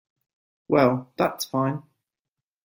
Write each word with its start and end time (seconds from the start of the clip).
Well, 0.67 1.13
that's 1.15 1.45
fine. 1.45 1.83